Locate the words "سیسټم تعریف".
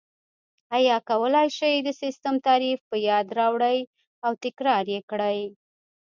2.01-2.79